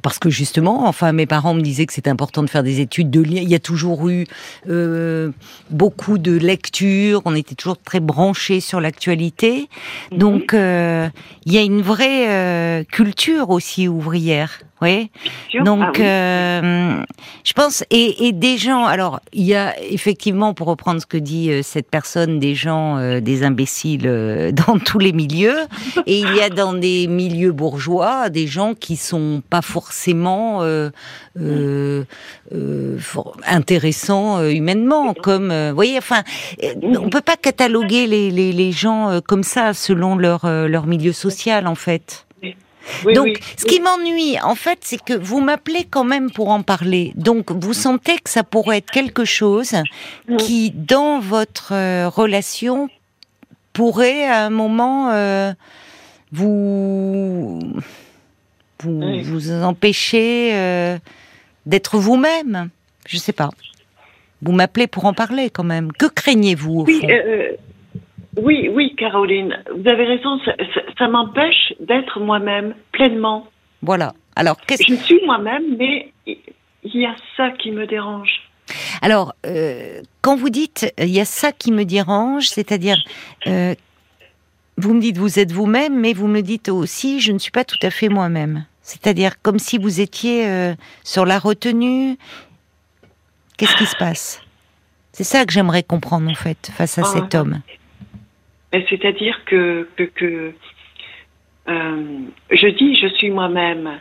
[0.02, 3.10] parce que justement, enfin, mes parents me disaient que c'était important de faire des études
[3.10, 3.42] de lien.
[3.42, 4.26] Il y a toujours eu
[4.70, 5.32] euh,
[5.72, 7.24] beaucoup de lectures.
[7.26, 9.68] On était toujours très branchés sur l'actualité.
[10.12, 10.18] Mhm.
[10.20, 11.10] Donc, euh,
[11.48, 14.60] il y a une vraie euh, culture aussi ouvrière.
[14.82, 15.10] Oui.
[15.64, 16.04] Donc, Ah oui.
[16.06, 17.04] euh,
[17.46, 21.16] je pense, et, et des gens, alors, il y a effectivement, pour reprendre ce que
[21.18, 25.58] dit euh, cette personne, des gens, euh, des imbéciles euh, dans tous les milieux,
[26.06, 30.90] et il y a dans des milieux bourgeois des gens qui sont pas forcément euh,
[31.40, 32.04] euh,
[32.54, 36.24] euh, for- intéressants humainement, comme, euh, vous voyez, enfin,
[36.84, 40.86] on peut pas cataloguer les, les, les gens euh, comme ça selon leur, euh, leur
[40.86, 42.26] milieu social, en fait.
[43.06, 43.40] Oui, Donc, oui.
[43.58, 47.14] ce qui m'ennuie, en fait, c'est que vous m'appelez quand même pour en parler.
[47.16, 49.74] Donc, vous sentez que ça pourrait être quelque chose
[50.28, 50.38] Mm.
[50.38, 52.90] qui, dans votre euh, relation,
[53.74, 55.52] pourrait à un moment euh,
[56.32, 57.60] vous
[58.82, 59.22] vous, Oui.
[59.24, 60.98] vous empêcher euh,
[61.66, 62.70] d'être vous-même.
[63.08, 63.50] Je sais pas.
[64.42, 65.92] Vous m'appelez pour en parler quand même.
[65.94, 67.08] Que craignez-vous au Oui, fond?
[67.10, 67.52] euh,
[68.38, 73.48] oui, oui, Caroline, vous avez raison, ça, ça- ça m'empêche d'être moi-même pleinement.
[73.82, 74.14] Voilà.
[74.36, 76.38] Alors, qu'est-ce Je suis moi-même, mais il
[76.88, 78.42] il y a ça qui me dérange.
[79.02, 82.98] Alors, euh, quand vous dites il y a ça qui me dérange, c'est-à-dire
[83.48, 83.74] euh,
[84.78, 87.64] vous me dites vous êtes vous-même, mais vous me dites aussi je ne suis pas
[87.64, 88.66] tout à fait moi-même.
[88.84, 92.18] C'est-à-dire comme si vous étiez euh, sur la retenue.
[93.58, 94.42] Qu'est-ce qui se passe?
[95.12, 97.62] C'est ça que j'aimerais comprendre en fait face à Ah, cet homme.
[98.90, 100.54] C'est-à-dire que, que, que,
[101.68, 102.20] euh,
[102.52, 104.00] je dis je suis moi-même,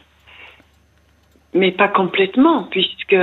[1.52, 3.16] mais pas complètement, puisque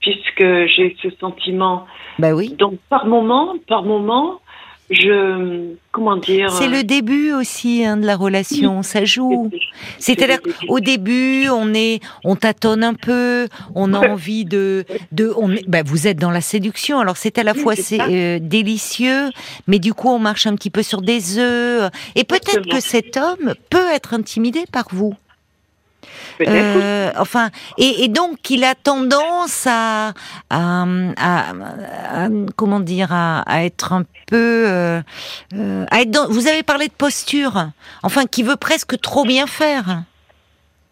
[0.00, 1.86] puisque j'ai ce sentiment.
[2.18, 2.54] Bah oui.
[2.54, 4.40] Donc par moment, par moment,
[4.90, 6.50] je comment dire.
[6.50, 9.50] C'est le début aussi hein, de la relation, ça joue.
[9.98, 15.52] C'est-à-dire au début, on est, on tâtonne un peu, on a envie de, de, on
[15.52, 16.98] est, bah, vous êtes dans la séduction.
[16.98, 19.30] Alors c'est à la fois c'est euh, délicieux,
[19.66, 21.90] mais du coup on marche un petit peu sur des œufs.
[22.14, 25.14] Et peut-être que cet homme peut être intimidé par vous.
[26.40, 30.12] Euh, enfin, et, et donc il a tendance à,
[30.50, 30.82] à,
[31.16, 31.50] à-
[32.24, 35.00] à- comment dire, à, être un peu, euh,
[35.54, 37.68] euh, à être dans- vous avez parlé de posture,
[38.02, 40.02] enfin, qui veut presque trop bien faire,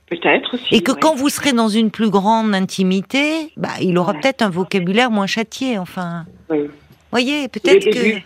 [0.06, 0.66] Peut-être aussi.
[0.74, 0.98] et que ouais.
[1.00, 4.20] quand vous serez dans une plus grande intimité, bah, il aura Ouais.
[4.20, 6.26] peut-être un vocabulaire moins châtié, enfin.
[6.50, 6.68] Oui.
[7.10, 8.20] Voyez, peut-être que,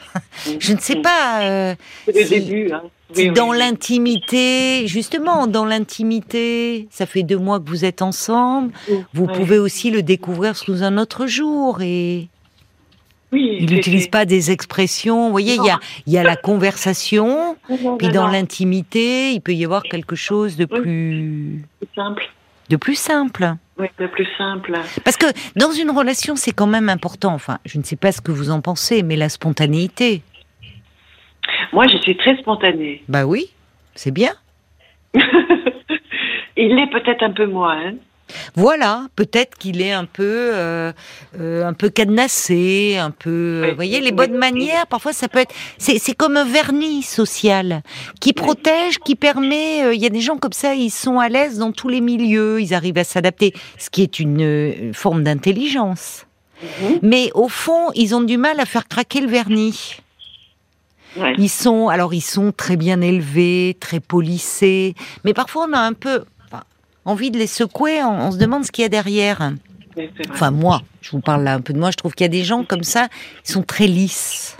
[0.61, 1.41] je ne sais pas.
[1.43, 1.75] euh,
[2.07, 2.73] C'est le si- début.
[2.73, 2.83] Hein.
[3.15, 3.59] Oui, dans oui.
[3.59, 9.59] l'intimité, justement, dans l'intimité, ça fait deux mois que vous êtes ensemble, Oui, vous pouvez
[9.59, 12.29] aussi le découvrir sous un autre jour et
[13.33, 15.27] Oui, il n'utilise pas des expressions.
[15.27, 17.57] Vous voyez, il y a, y a la conversation,
[17.99, 21.63] puis dans l'intimité, il peut y avoir quelque chose de plus,
[21.95, 22.29] simple.
[22.71, 23.55] de plus simple.
[23.79, 24.81] Oui, le plus simple.
[25.05, 27.35] Parce que dans une relation, c'est quand même important.
[27.35, 30.23] Enfin, je ne sais pas ce que vous en pensez, mais la spontanéité.
[31.73, 33.03] Moi, je suis très spontanée.
[33.09, 33.51] Bah oui,
[33.95, 34.33] c'est bien.
[36.57, 37.77] Il l'est peut-être un peu moins.
[37.89, 37.95] hein.
[38.57, 40.93] Voilà, peut-être qu'il est un peu, euh,
[41.39, 43.61] euh, un peu cadenassé, un peu.
[43.63, 44.39] Oui, vous voyez, les bonnes oui.
[44.39, 45.55] manières, parfois ça peut être.
[45.79, 47.83] C'est, c'est comme un vernis social
[48.21, 49.85] qui protège, qui permet.
[49.85, 52.01] euh, Il y a des gens comme ça, ils sont à l'aise dans tous les
[52.01, 56.27] milieux, ils arrivent à s'adapter, ce qui est une, euh, forme d'intelligence.
[56.63, 56.99] Mhm.
[57.03, 59.99] Mais au fond, ils ont du mal à faire craquer le vernis.
[61.19, 61.35] Ouais.
[61.39, 65.93] Ils sont, alors ils sont très bien élevés, très polissés, mais parfois on a un
[65.93, 66.63] peu enfin,
[67.05, 68.03] envie de les secouer.
[68.03, 69.53] On, on se demande ce qu'il y a derrière.
[69.97, 70.11] Oui.
[70.31, 71.91] Enfin moi, je vous parle là un peu de moi.
[71.91, 73.09] Je trouve qu'il y a des gens comme ça,
[73.47, 74.57] ils sont très lisses.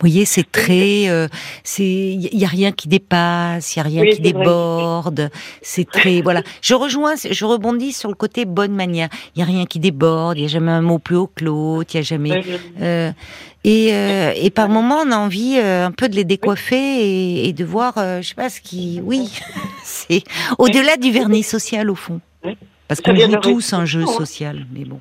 [0.00, 1.28] Vous voyez, c'est très, euh,
[1.62, 5.28] c'est, il y a rien qui dépasse, il y a rien Oui, qui déborde.
[5.60, 6.42] C'est très, voilà.
[6.62, 9.10] Je rejoins, je rebondis sur le côté bonne manière.
[9.36, 11.44] Il y a rien qui déborde, il y a jamais un mot plus haut que
[11.44, 12.42] l'autre, il y a jamais.
[12.80, 13.12] Euh,
[13.64, 17.48] et, euh, et par moments, on a envie euh, un peu de les décoiffer et,
[17.48, 19.30] et de voir, euh, je sais pas ce qui, oui,
[19.82, 20.22] c'est
[20.58, 22.20] au-delà du vernis social au fond,
[22.88, 25.00] parce qu'on joue tous un jeu social, mais bon.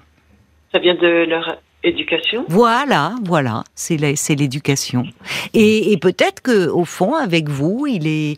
[0.72, 2.45] Ça vient de leur éducation.
[2.49, 5.05] Voilà, voilà, c'est l'éducation.
[5.53, 8.37] Et, et peut-être que au fond, avec vous, il est,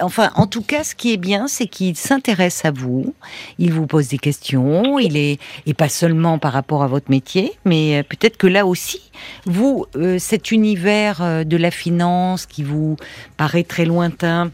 [0.00, 3.14] enfin, en tout cas, ce qui est bien, c'est qu'il s'intéresse à vous,
[3.58, 7.52] il vous pose des questions, il est, et pas seulement par rapport à votre métier,
[7.64, 9.10] mais euh, peut-être que là aussi,
[9.44, 12.96] vous, euh, cet univers euh, de la finance qui vous
[13.36, 14.50] paraît très lointain,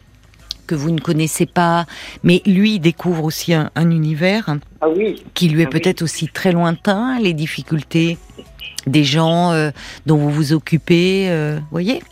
[0.65, 1.87] que vous ne connaissez pas,
[2.23, 5.23] mais lui découvre aussi un, un univers Ah oui.
[5.35, 5.81] qui lui est Ah oui.
[5.81, 8.19] peut-être aussi très lointain, les difficultés
[8.87, 9.71] des gens euh,
[10.07, 12.03] dont vous vous occupez, euh, voyez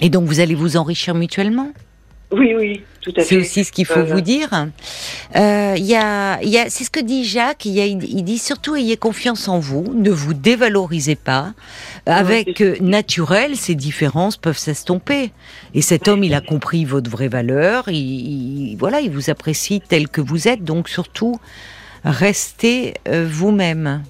[0.00, 1.70] Et donc vous allez vous enrichir mutuellement?
[2.32, 3.24] Oui, oui, tout à fait.
[3.28, 4.48] C'est aussi ce qu'il faut vous dire.
[5.36, 7.66] Euh, Il y a, y a, c'est ce que dit Jacques.
[7.66, 11.52] Il, y a, il dit surtout ayez confiance en vous, ne vous dévalorisez pas.
[12.06, 15.32] Avec naturel, ces différences peuvent s'estomper.
[15.74, 17.84] Et cet homme, il a compris votre vraie valeur.
[17.88, 17.94] Il,
[18.72, 20.64] il- voilà, il vous apprécie tel que vous êtes.
[20.64, 21.38] Donc surtout,
[22.04, 24.02] restez euh, vous-même.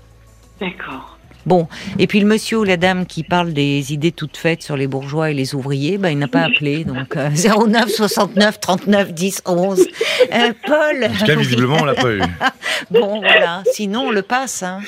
[0.60, 1.13] D'accord.
[1.46, 4.76] Bon, et puis le monsieur ou la dame qui parle des idées toutes faites sur
[4.76, 9.12] les bourgeois et les ouvriers, ben, il n'a pas appelé, donc euh, 09 69 39
[9.12, 9.80] 10 11.
[9.80, 12.20] Euh, Paul, En tout cas, visiblement, on l'a pas eu.
[12.90, 14.62] bon voilà, sinon on le passe.
[14.62, 14.80] Hein.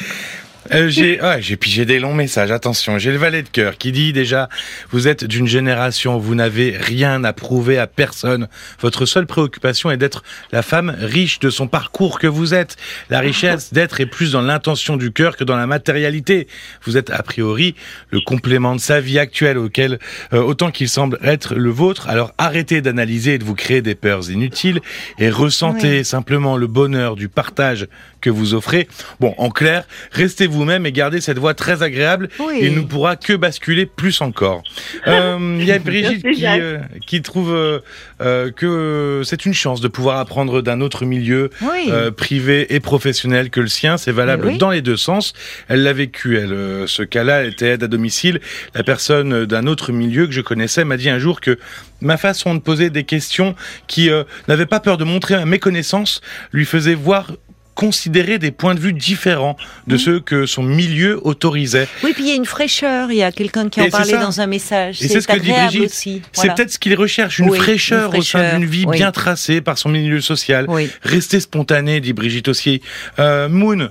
[0.73, 2.51] Euh, j'ai, ouais, j'ai puis j'ai des longs messages.
[2.51, 4.49] Attention, j'ai le valet de cœur qui dit déjà,
[4.91, 8.49] vous êtes d'une génération, où vous n'avez rien à prouver à personne.
[8.81, 12.77] Votre seule préoccupation est d'être la femme riche de son parcours que vous êtes.
[13.11, 16.49] La richesse d'être est plus dans l'intention du cœur que dans la matérialité.
[16.85, 17.75] Vous êtes a priori
[18.11, 19.99] le complément de sa vie actuelle auquel,
[20.33, 22.09] euh, autant qu'il semble être le vôtre.
[22.09, 24.81] Alors arrêtez d'analyser et de vous créer des peurs inutiles
[25.19, 26.05] et ressentez Oui.
[26.05, 27.87] simplement le bonheur du partage
[28.27, 28.89] que vous offrez.
[29.21, 32.29] Bon, en clair, restez vous vous-même et gardez cette voix très agréable.
[32.41, 32.59] Oui.
[32.63, 34.63] Il ne pourra que basculer plus encore.
[35.07, 37.79] Euh, Il y a Brigitte qui, euh, qui trouve euh,
[38.21, 41.89] euh, que c'est une chance de pouvoir apprendre d'un autre milieu Oui.
[41.91, 43.99] euh, privé et professionnel que le sien.
[43.99, 44.59] C'est valable oui.
[44.59, 45.33] dans les deux sens.
[45.69, 46.53] Elle l'a vécu, elle.
[46.53, 48.41] euh, ce cas-là, elle était aide à domicile.
[48.75, 51.59] La personne euh, d'un autre milieu que je connaissais m'a dit un jour que
[52.01, 53.55] ma façon de poser des questions
[53.87, 56.21] qui euh, n'avait pas peur de montrer ma méconnaissance
[56.53, 57.31] lui faisait voir
[57.77, 59.99] considérer des points de vue différents de Mhm.
[60.01, 61.87] ceux que son milieu autorisait.
[62.03, 63.13] Oui, puis il y a une fraîcheur.
[63.13, 65.01] Il y a quelqu'un qui en parlait dans un message.
[65.03, 65.91] Et c'est ce que dit Brigitte.
[66.33, 68.97] C'est peut-être ce qu'il recherche, une, Oui, fraîcheur une au sein d'une vie oui.
[68.97, 70.65] bien tracée par son milieu social.
[70.69, 70.91] Oui.
[71.03, 72.81] Restez spontané, dit Brigitte aussi.
[73.19, 73.91] Euh, Moon,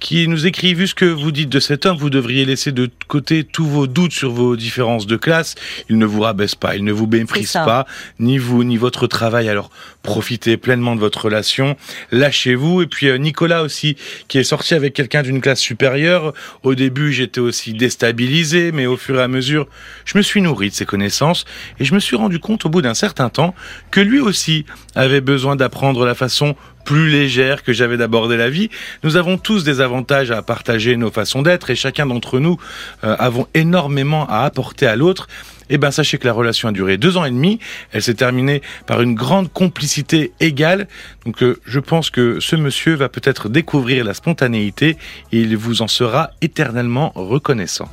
[0.00, 2.90] qui nous écrit, vu ce que vous dites de cet homme, vous devriez laisser de
[3.08, 5.54] côté tous vos doutes sur vos différences de classe.
[5.88, 7.86] Il ne vous rabaisse pas, il ne vous méprise pas,
[8.18, 9.48] ni vous, ni votre travail.
[9.48, 9.70] Alors
[10.02, 11.76] profitez pleinement de votre relation,
[12.12, 12.82] lâchez-vous.
[12.82, 13.96] Et puis euh, Nicolas aussi,
[14.28, 16.32] qui est sorti avec quelqu'un d'une classe supérieure.
[16.62, 19.66] Au début, j'étais aussi déstabilisé, mais au fur et à mesure,
[20.04, 21.44] je me suis nourri de ses connaissances
[21.78, 23.54] et je me suis rendu compte au bout d'un certain temps
[23.90, 26.54] que lui aussi avait besoin d'apprendre la façon
[26.86, 28.70] plus légère que j'avais d'aborder la vie.
[29.02, 32.56] Nous avons tous des avantages à partager nos façons d'être et chacun d'entre nous
[33.04, 35.26] euh, avons énormément à apporter à l'autre.
[35.68, 37.58] Eh ben, sachez que la relation a duré deux ans et demi.
[37.90, 40.86] Elle s'est terminée par une grande complicité égale.
[41.24, 44.96] Donc, euh, je pense que ce monsieur va peut-être découvrir la spontanéité
[45.32, 47.90] et il vous en sera éternellement reconnaissant.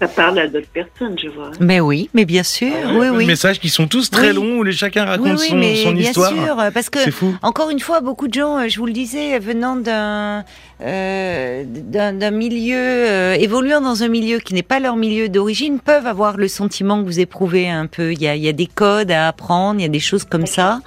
[0.00, 1.50] Ça parle à d'autres personnes, je vois.
[1.58, 2.68] Mais oui, mais bien sûr.
[2.94, 3.26] oui, Des oui.
[3.26, 4.34] messages qui sont tous très Oui.
[4.34, 6.30] longs où les chacun Oui, raconte oui, son, mais son bien histoire.
[6.32, 7.34] sûr, parce que fou.
[7.42, 10.44] Encore une fois, beaucoup de gens, euh, je vous le disais, venant d'un
[10.80, 15.80] euh, d'un d'un milieu, euh, évoluant dans un milieu qui n'est pas leur milieu d'origine,
[15.80, 18.12] peuvent avoir le sentiment que vous éprouvez un peu.
[18.12, 20.24] Il y a, il y a des codes à apprendre, il y a des choses
[20.24, 20.80] comme ça.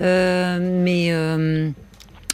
[0.00, 1.70] Euh, mais euh,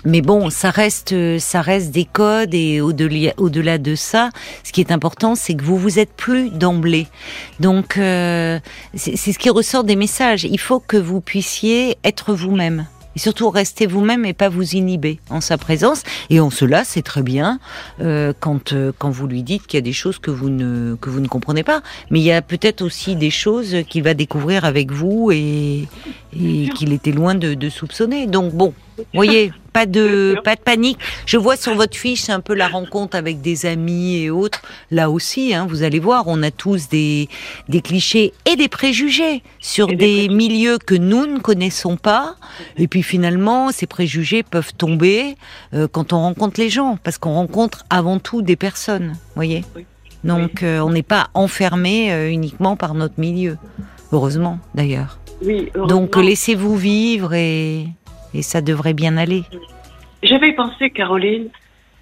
[0.05, 4.31] mais bon, ça reste, ça reste des codes et au-delà, au-delà de ça,
[4.65, 7.07] ce qui est important, c'est que vous vous êtes plus d'emblée.
[7.59, 8.59] Donc, euh,
[8.95, 10.45] c'est c'est ce qui ressort des messages.
[10.45, 12.87] Il faut que vous puissiez être vous-même.
[13.17, 16.05] Et surtout rester vous-même et pas vous inhiber en sa présence.
[16.31, 17.59] Et en cela, c'est très bien
[18.01, 20.95] euh, quand euh, quand vous lui dites qu'il y a des choses que vous ne
[20.95, 21.83] que vous ne comprenez pas.
[22.11, 25.89] Mais il y a peut-être aussi des choses qu'il va découvrir avec vous et,
[26.39, 28.29] et qu'il était loin de, de soupçonner.
[28.29, 28.75] Donc bon,
[29.15, 30.99] voyez, pas de pas de panique.
[31.27, 34.63] Je vois sur votre fiche un peu la rencontre avec des amis et autres.
[34.91, 37.29] Là aussi, hein, vous allez voir, on a tous des
[37.69, 42.37] des clichés et des préjugés sur des milieux que nous ne connaissons pas.
[42.77, 45.37] Et puis finalement, ces préjugés peuvent tomber
[45.75, 49.65] euh, quand on rencontre les gens, parce qu'on rencontre avant tout des personnes, voyez.
[49.77, 49.85] Oui.
[50.25, 53.57] Donc euh, on n'est pas enfermé euh, uniquement par notre milieu,
[54.13, 55.19] heureusement d'ailleurs.
[55.43, 57.87] Oui, Donc laissez-vous vivre et
[58.35, 59.45] et ça devrait bien aller.
[60.23, 61.49] J'avais pensé, Caroline,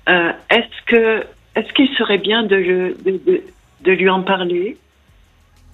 [0.08, 3.42] euh, est-ce que est-ce qu'il serait bien de, le- de, de,
[3.84, 4.76] de lui en parler,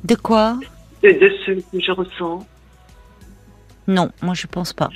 [0.04, 0.58] De quoi
[1.02, 2.46] de, de ce que je ressens
[3.86, 4.88] Non, moi je pense pas.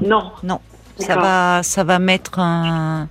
[0.00, 0.32] Non.
[0.98, 1.22] Ça D'accord.
[1.22, 3.08] va, ça va mettre un.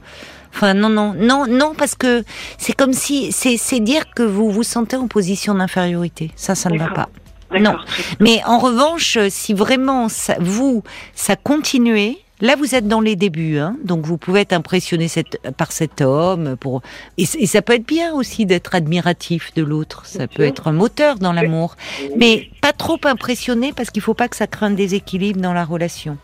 [0.54, 2.24] Enfin non non non non parce que
[2.58, 6.32] c'est comme si c'est c'est dire que vous vous sentez en position d'infériorité.
[6.36, 7.10] Ça ça ne va pas.
[7.52, 7.80] Bien.
[8.20, 10.84] Mais en revanche, euh, si vraiment ça, vous,
[11.16, 15.40] ça continuait, là vous êtes dans les débuts, hein, donc vous pouvez être impressionné cette-
[15.58, 16.56] par cet homme.
[16.60, 16.82] Pour,
[17.18, 20.50] et, ça peut être bien aussi d'être admiratif de l'autre, ça Bien peut sûr.
[20.50, 21.76] être un moteur dans l'amour.
[22.18, 25.66] Mais pas trop impressionné parce qu'il faut pas que ça crée un déséquilibre dans la
[25.66, 26.18] relation.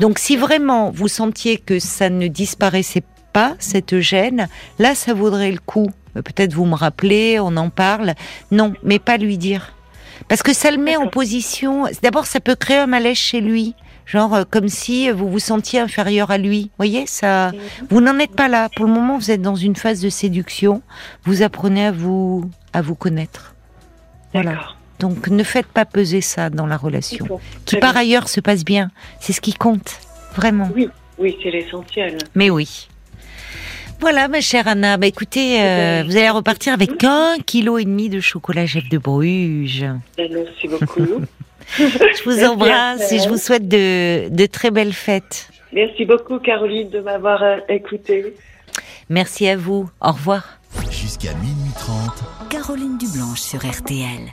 [0.00, 5.50] Donc si vraiment vous sentiez que ça ne disparaissait pas, cette gêne, là ça vaudrait
[5.50, 5.90] le coup.
[6.14, 8.14] Peut-être vous me rappelez, on en parle.
[8.52, 9.73] Non, mais pas lui dire.
[10.28, 11.84] Parce que ça le met en position.
[12.02, 13.74] D'abord, ça peut créer un malaise chez lui.
[14.06, 16.70] Genre euh, comme si vous vous sentiez inférieur à lui.
[16.76, 17.52] voyez, ça.
[17.88, 18.68] Vous n'en êtes pas là.
[18.76, 20.82] Pour le moment, vous êtes dans une phase de séduction.
[21.24, 23.54] Vous apprenez à vous à vous connaître.
[24.32, 24.58] Voilà.
[24.98, 28.90] Donc ne faites pas peser ça dans la relation, qui par ailleurs se passe bien.
[29.20, 29.98] C'est ce qui compte,
[30.34, 30.70] vraiment.
[30.74, 32.18] Oui, oui, c'est l'essentiel.
[32.34, 32.88] Mais oui.
[34.00, 34.96] Voilà, ma chère Anna.
[34.96, 38.98] Bah écoutez, euh, vous allez repartir avec un kilo et demi de chocolat Jeff de
[38.98, 39.86] Bruges.
[40.16, 41.22] Ben, Merci beaucoup.
[41.78, 45.48] Je vous Merci, embrasse et je vous souhaite de, de très belles fêtes.
[45.72, 48.34] Merci beaucoup, Caroline, de m'avoir euh, écoutée.
[49.08, 49.88] Merci à vous.
[50.00, 50.58] Au revoir.
[50.90, 52.50] Jusqu'à minuit 30.
[52.50, 54.30] Caroline Dublanche sur RTL.